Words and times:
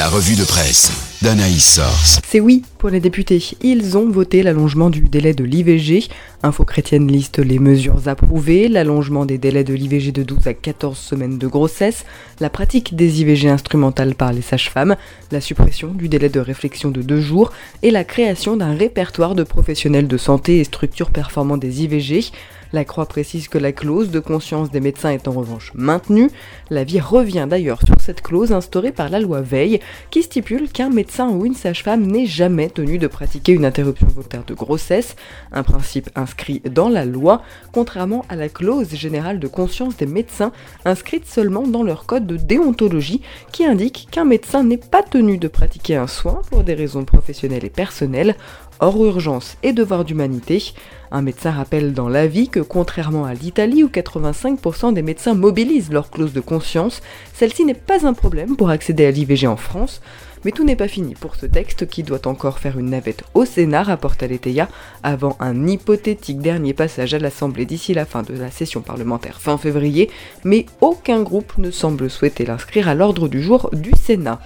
La 0.00 0.08
revue 0.08 0.34
de 0.34 0.44
presse 0.44 0.90
d'Anaïs 1.20 1.74
Source. 1.74 2.20
C'est 2.26 2.40
oui 2.40 2.62
pour 2.78 2.88
les 2.88 3.00
députés. 3.00 3.44
Ils 3.60 3.98
ont 3.98 4.08
voté 4.08 4.42
l'allongement 4.42 4.88
du 4.88 5.02
délai 5.02 5.34
de 5.34 5.44
l'IVG. 5.44 6.08
Info 6.42 6.64
chrétienne 6.64 7.06
liste 7.06 7.38
les 7.38 7.58
mesures 7.58 8.08
approuvées, 8.08 8.68
l'allongement 8.68 9.26
des 9.26 9.36
délais 9.36 9.62
de 9.62 9.74
l'IVG 9.74 10.10
de 10.10 10.22
12 10.22 10.46
à 10.46 10.54
14 10.54 10.96
semaines 10.96 11.36
de 11.36 11.46
grossesse, 11.46 12.06
la 12.40 12.48
pratique 12.48 12.96
des 12.96 13.20
IVG 13.20 13.50
instrumentales 13.50 14.14
par 14.14 14.32
les 14.32 14.40
sages-femmes, 14.40 14.96
la 15.32 15.42
suppression 15.42 15.88
du 15.88 16.08
délai 16.08 16.30
de 16.30 16.40
réflexion 16.40 16.90
de 16.90 17.02
deux 17.02 17.20
jours 17.20 17.52
et 17.82 17.90
la 17.90 18.04
création 18.04 18.56
d'un 18.56 18.74
répertoire 18.74 19.34
de 19.34 19.42
professionnels 19.42 20.08
de 20.08 20.16
santé 20.16 20.60
et 20.60 20.64
structures 20.64 21.10
performant 21.10 21.58
des 21.58 21.82
IVG. 21.82 22.30
La 22.72 22.84
Croix 22.84 23.06
précise 23.06 23.48
que 23.48 23.58
la 23.58 23.72
clause 23.72 24.10
de 24.10 24.20
conscience 24.20 24.70
des 24.70 24.78
médecins 24.78 25.10
est 25.10 25.26
en 25.26 25.32
revanche 25.32 25.72
maintenue. 25.74 26.30
La 26.70 26.84
vie 26.84 27.00
revient 27.00 27.48
d'ailleurs 27.50 27.82
sur 27.84 28.00
cette 28.00 28.22
clause 28.22 28.52
instaurée 28.52 28.92
par 28.92 29.08
la 29.08 29.18
loi 29.18 29.40
Veille 29.40 29.80
qui 30.10 30.22
stipule 30.22 30.70
qu'un 30.70 30.88
médecin 30.88 31.28
ou 31.30 31.44
une 31.44 31.56
sage-femme 31.56 32.06
n'est 32.06 32.26
jamais 32.26 32.70
tenu 32.70 32.98
de 32.98 33.08
pratiquer 33.08 33.52
une 33.52 33.64
interruption 33.64 34.06
volontaire 34.06 34.44
de 34.44 34.54
grossesse, 34.54 35.16
un 35.50 35.64
principe 35.64 36.10
inscrit 36.30 36.60
dans 36.60 36.88
la 36.88 37.04
loi, 37.04 37.42
contrairement 37.72 38.24
à 38.28 38.36
la 38.36 38.48
clause 38.48 38.94
générale 38.94 39.40
de 39.40 39.48
conscience 39.48 39.96
des 39.96 40.06
médecins 40.06 40.52
inscrite 40.84 41.26
seulement 41.26 41.66
dans 41.66 41.82
leur 41.82 42.06
code 42.06 42.26
de 42.26 42.36
déontologie 42.36 43.20
qui 43.50 43.64
indique 43.64 44.06
qu'un 44.12 44.24
médecin 44.24 44.62
n'est 44.62 44.76
pas 44.76 45.02
tenu 45.02 45.38
de 45.38 45.48
pratiquer 45.48 45.96
un 45.96 46.06
soin 46.06 46.42
pour 46.48 46.62
des 46.62 46.74
raisons 46.74 47.04
professionnelles 47.04 47.64
et 47.64 47.70
personnelles, 47.70 48.36
hors 48.78 49.04
urgence 49.04 49.56
et 49.64 49.72
devoir 49.72 50.04
d'humanité. 50.04 50.72
Un 51.10 51.22
médecin 51.22 51.50
rappelle 51.50 51.94
dans 51.94 52.08
l'avis 52.08 52.48
que 52.48 52.60
contrairement 52.60 53.24
à 53.24 53.34
l'Italie 53.34 53.82
où 53.82 53.88
85% 53.88 54.94
des 54.94 55.02
médecins 55.02 55.34
mobilisent 55.34 55.90
leur 55.90 56.10
clause 56.10 56.32
de 56.32 56.40
conscience, 56.40 57.02
celle-ci 57.34 57.64
n'est 57.64 57.74
pas 57.74 58.06
un 58.06 58.14
problème 58.14 58.54
pour 58.56 58.70
accéder 58.70 59.04
à 59.04 59.10
l'IVG 59.10 59.48
en 59.48 59.56
France. 59.56 60.00
Mais 60.44 60.52
tout 60.52 60.64
n'est 60.64 60.76
pas 60.76 60.88
fini 60.88 61.14
pour 61.14 61.36
ce 61.36 61.46
texte 61.46 61.86
qui 61.86 62.02
doit 62.02 62.26
encore 62.26 62.58
faire 62.58 62.78
une 62.78 62.90
navette 62.90 63.24
au 63.34 63.44
Sénat, 63.44 63.82
rapporte 63.82 64.22
Aletheia, 64.22 64.68
avant 65.02 65.36
un 65.40 65.66
hypothétique 65.66 66.40
dernier 66.40 66.74
passage 66.74 67.14
à 67.14 67.18
l'Assemblée 67.18 67.66
d'ici 67.66 67.94
la 67.94 68.06
fin 68.06 68.22
de 68.22 68.34
la 68.34 68.50
session 68.50 68.80
parlementaire 68.80 69.40
fin 69.40 69.58
février, 69.58 70.10
mais 70.44 70.66
aucun 70.80 71.22
groupe 71.22 71.58
ne 71.58 71.70
semble 71.70 72.08
souhaiter 72.08 72.46
l'inscrire 72.46 72.88
à 72.88 72.94
l'ordre 72.94 73.28
du 73.28 73.42
jour 73.42 73.70
du 73.72 73.92
Sénat. 74.00 74.40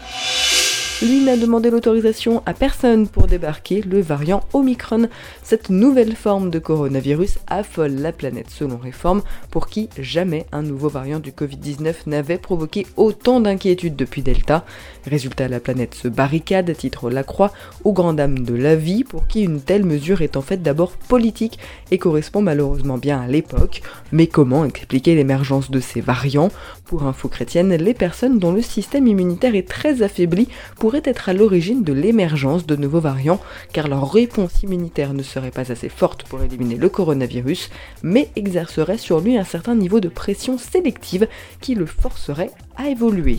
Lui 1.03 1.25
n'a 1.25 1.37
demandé 1.37 1.71
l'autorisation 1.71 2.41
à 2.47 2.55
personne 2.55 3.09
pour 3.09 3.27
débarquer 3.27 3.83
le 3.83 4.01
variant 4.01 4.45
Omicron. 4.53 5.09
Cette 5.43 5.69
nouvelle 5.69 6.15
forme 6.15 6.51
de 6.51 6.61
coronavirus 6.61 7.39
affole 7.49 7.97
la 7.97 8.13
planète 8.13 8.49
selon 8.49 8.79
Réforme, 8.79 9.23
pour 9.51 9.67
qui 9.67 9.89
jamais 9.99 10.47
un 10.53 10.63
nouveau 10.63 10.89
variant 10.89 11.19
du 11.19 11.33
Covid-19 11.33 11.95
n'avait 12.07 12.39
provoqué 12.39 12.87
autant 12.97 13.41
d'inquiétudes 13.41 13.97
depuis 13.97 14.23
Delta. 14.23 14.65
Résultat, 15.05 15.49
la 15.49 15.59
planète 15.59 15.97
se 15.97 16.07
barricade, 16.07 16.75
titre 16.77 17.11
La 17.11 17.25
Croix, 17.25 17.53
aux 17.83 17.93
grandes 17.93 18.17
dames 18.17 18.45
de 18.45 18.55
la 18.55 18.77
vie, 18.77 19.03
pour 19.03 19.27
qui 19.27 19.43
une 19.43 19.61
telle 19.61 19.85
mesure 19.85 20.23
est 20.23 20.37
en 20.37 20.43
fait 20.43 20.63
d'abord 20.63 20.93
politique 20.93 21.59
et 21.91 21.99
correspond 21.99 22.41
malheureusement 22.41 22.99
bien 22.99 23.21
à 23.21 23.27
l'époque. 23.27 23.83
Mais 24.13 24.29
comment 24.29 24.65
expliquer 24.65 25.17
l'émergence 25.17 25.73
de 25.73 25.81
ces 25.81 26.01
variants? 26.01 26.51
Pour 26.85 27.03
info 27.03 27.29
chrétienne, 27.29 27.75
les 27.75 27.95
personnes 27.95 28.39
dont 28.39 28.53
le 28.53 28.63
système 28.63 29.09
immunitaire 29.09 29.57
est 29.57 29.69
très 29.69 30.03
affaibli 30.03 30.49
pourraient 30.85 31.01
être 31.07 31.31
à 31.31 31.33
l'origine 31.33 31.83
de 31.83 31.95
l'émergence 31.95 32.67
de 32.67 32.77
nouveaux 32.77 33.01
variants, 33.01 33.41
car 33.73 33.89
leur 33.89 34.13
réponse 34.13 34.63
immunitaire 34.63 35.15
ne 35.15 35.23
serait 35.23 35.51
pas 35.51 35.73
assez 35.73 35.89
forte 35.89 36.25
pour 36.25 36.43
éliminer 36.43 36.77
le 36.77 36.91
coronavirus, 36.91 37.71
mais 38.03 38.29
exercerait 38.37 38.99
sur 38.99 39.21
lui 39.21 39.39
un 39.39 39.45
certain 39.45 39.77
niveau 39.77 40.01
de 40.01 40.11
pression 40.11 40.59
sélective 40.59 41.27
qui 41.63 41.75
le 41.75 41.87
forcerait 41.87 42.51
à 42.77 42.91
évoluer. 42.91 43.39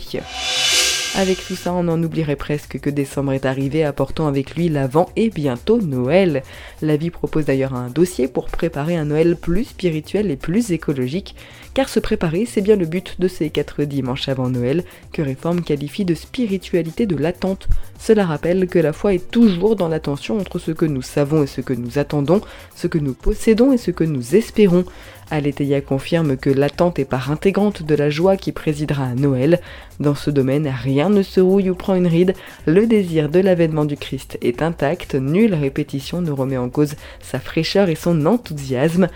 Avec 1.18 1.42
tout 1.46 1.56
ça, 1.56 1.72
on 1.72 1.88
en 1.88 2.02
oublierait 2.02 2.36
presque 2.36 2.78
que 2.78 2.90
décembre 2.90 3.32
est 3.32 3.46
arrivé, 3.46 3.84
apportant 3.84 4.26
avec 4.26 4.54
lui 4.54 4.68
l'Avent 4.68 5.08
et 5.16 5.30
bientôt 5.30 5.80
Noël. 5.80 6.42
La 6.82 6.98
vie 6.98 7.08
propose 7.08 7.46
d'ailleurs 7.46 7.72
un 7.72 7.88
dossier 7.88 8.28
pour 8.28 8.48
préparer 8.48 8.96
un 8.96 9.06
Noël 9.06 9.34
plus 9.34 9.64
spirituel 9.64 10.30
et 10.30 10.36
plus 10.36 10.72
écologique, 10.72 11.34
car 11.72 11.88
se 11.88 12.00
préparer, 12.00 12.44
c'est 12.44 12.60
bien 12.60 12.76
le 12.76 12.84
but 12.84 13.18
de 13.18 13.28
ces 13.28 13.48
quatre 13.48 13.84
dimanches 13.84 14.28
avant 14.28 14.50
Noël, 14.50 14.84
que 15.10 15.22
Réforme 15.22 15.62
qualifie 15.62 16.04
de 16.04 16.14
spiritualité 16.14 17.06
de 17.06 17.16
l'attente. 17.16 17.66
Cela 17.98 18.26
rappelle 18.26 18.66
que 18.66 18.78
la 18.78 18.92
foi 18.92 19.14
est 19.14 19.30
toujours 19.30 19.74
dans 19.74 19.88
la 19.88 20.00
tension 20.00 20.38
entre 20.38 20.58
ce 20.58 20.70
que 20.70 20.84
nous 20.84 21.00
savons 21.00 21.44
et 21.44 21.46
ce 21.46 21.62
que 21.62 21.72
nous 21.72 21.98
attendons, 21.98 22.42
ce 22.74 22.88
que 22.88 22.98
nous 22.98 23.14
possédons 23.14 23.72
et 23.72 23.78
ce 23.78 23.90
que 23.90 24.04
nous 24.04 24.36
espérons. 24.36 24.84
Aletheia 25.30 25.80
confirme 25.80 26.36
que 26.36 26.50
l'attente 26.50 26.98
est 26.98 27.04
part 27.04 27.30
intégrante 27.30 27.82
de 27.82 27.94
la 27.94 28.10
joie 28.10 28.36
qui 28.36 28.52
présidera 28.52 29.04
à 29.04 29.14
Noël. 29.14 29.60
Dans 29.98 30.14
ce 30.14 30.30
domaine, 30.30 30.68
rien 30.68 31.08
ne 31.08 31.22
se 31.22 31.40
rouille 31.40 31.70
ou 31.70 31.74
prend 31.74 31.96
une 31.96 32.06
ride. 32.06 32.34
Le 32.66 32.86
désir 32.86 33.28
de 33.28 33.40
l'avènement 33.40 33.84
du 33.84 33.96
Christ 33.96 34.38
est 34.40 34.62
intact, 34.62 35.14
nulle 35.16 35.54
répétition 35.54 36.20
ne 36.20 36.30
remet 36.30 36.56
en 36.56 36.68
cause 36.68 36.94
sa 37.20 37.40
fraîcheur 37.40 37.88
et 37.88 37.96
son 37.96 38.24
enthousiasme. 38.24 39.08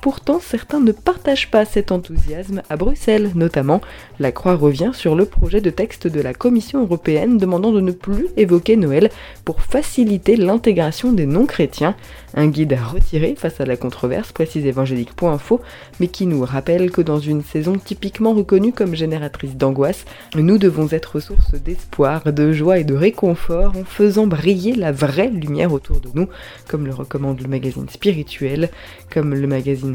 Pourtant, 0.00 0.38
certains 0.40 0.78
ne 0.78 0.92
partagent 0.92 1.50
pas 1.50 1.64
cet 1.64 1.90
enthousiasme, 1.90 2.62
à 2.70 2.76
Bruxelles 2.76 3.32
notamment. 3.34 3.80
La 4.20 4.30
Croix 4.30 4.54
revient 4.54 4.92
sur 4.94 5.16
le 5.16 5.24
projet 5.24 5.60
de 5.60 5.70
texte 5.70 6.06
de 6.06 6.20
la 6.20 6.34
Commission 6.34 6.82
européenne 6.82 7.36
demandant 7.36 7.72
de 7.72 7.80
ne 7.80 7.90
plus 7.90 8.28
évoquer 8.36 8.76
Noël 8.76 9.10
pour 9.44 9.60
faciliter 9.60 10.36
l'intégration 10.36 11.12
des 11.12 11.26
non-chrétiens. 11.26 11.96
Un 12.34 12.46
guide 12.46 12.74
à 12.74 12.84
retirer 12.84 13.34
face 13.36 13.60
à 13.60 13.64
la 13.64 13.76
controverse, 13.76 14.30
précise 14.30 14.66
évangélique.info, 14.66 15.60
mais 15.98 16.08
qui 16.08 16.26
nous 16.26 16.44
rappelle 16.44 16.90
que 16.92 17.00
dans 17.00 17.18
une 17.18 17.42
saison 17.42 17.74
typiquement 17.76 18.34
reconnue 18.34 18.72
comme 18.72 18.94
génératrice 18.94 19.56
d'angoisse, 19.56 20.04
nous 20.36 20.58
devons 20.58 20.88
être 20.90 21.18
source 21.18 21.54
d'espoir, 21.54 22.32
de 22.32 22.52
joie 22.52 22.78
et 22.78 22.84
de 22.84 22.94
réconfort 22.94 23.76
en 23.76 23.84
faisant 23.84 24.26
briller 24.26 24.74
la 24.74 24.92
vraie 24.92 25.30
lumière 25.30 25.72
autour 25.72 26.00
de 26.00 26.10
nous, 26.14 26.28
comme 26.68 26.86
le 26.86 26.94
recommande 26.94 27.40
le 27.40 27.48
magazine 27.48 27.88
spirituel, 27.88 28.70
comme 29.12 29.34
le 29.34 29.46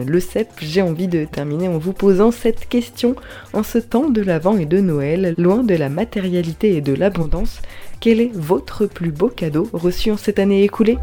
le 0.01 0.19
CEP, 0.19 0.49
j'ai 0.61 0.81
envie 0.81 1.07
de 1.07 1.25
terminer 1.25 1.67
en 1.67 1.77
vous 1.77 1.93
posant 1.93 2.31
cette 2.31 2.67
question. 2.67 3.15
En 3.53 3.63
ce 3.63 3.77
temps 3.77 4.09
de 4.09 4.21
l'Avent 4.21 4.57
et 4.57 4.65
de 4.65 4.79
Noël, 4.79 5.35
loin 5.37 5.63
de 5.63 5.75
la 5.75 5.89
matérialité 5.89 6.75
et 6.75 6.81
de 6.81 6.93
l'abondance, 6.93 7.61
quel 7.99 8.19
est 8.19 8.31
votre 8.33 8.85
plus 8.85 9.11
beau 9.11 9.29
cadeau 9.29 9.69
reçu 9.73 10.11
en 10.11 10.17
cette 10.17 10.39
année 10.39 10.63
écoulée? 10.63 10.97